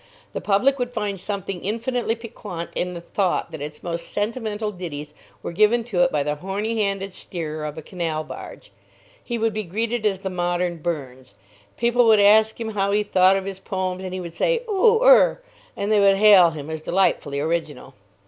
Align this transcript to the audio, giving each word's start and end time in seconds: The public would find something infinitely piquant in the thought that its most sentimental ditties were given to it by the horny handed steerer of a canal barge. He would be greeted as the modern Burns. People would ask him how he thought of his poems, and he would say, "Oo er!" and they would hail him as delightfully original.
The 0.33 0.41
public 0.41 0.79
would 0.79 0.91
find 0.93 1.19
something 1.19 1.63
infinitely 1.63 2.15
piquant 2.15 2.71
in 2.73 2.95
the 2.95 3.01
thought 3.01 3.51
that 3.51 3.61
its 3.61 3.83
most 3.83 4.09
sentimental 4.09 4.71
ditties 4.71 5.13
were 5.43 5.51
given 5.51 5.83
to 5.83 6.01
it 6.01 6.11
by 6.11 6.23
the 6.23 6.33
horny 6.37 6.77
handed 6.81 7.13
steerer 7.13 7.63
of 7.65 7.77
a 7.77 7.83
canal 7.83 8.23
barge. 8.23 8.71
He 9.23 9.37
would 9.37 9.53
be 9.53 9.61
greeted 9.61 10.03
as 10.07 10.17
the 10.17 10.31
modern 10.31 10.77
Burns. 10.77 11.35
People 11.77 12.05
would 12.07 12.19
ask 12.19 12.59
him 12.59 12.69
how 12.71 12.91
he 12.91 13.03
thought 13.03 13.35
of 13.37 13.45
his 13.45 13.59
poems, 13.59 14.03
and 14.03 14.11
he 14.11 14.19
would 14.19 14.33
say, 14.33 14.63
"Oo 14.67 15.03
er!" 15.03 15.43
and 15.77 15.91
they 15.91 15.99
would 15.99 16.15
hail 16.17 16.49
him 16.49 16.71
as 16.71 16.81
delightfully 16.81 17.39
original. 17.39 17.93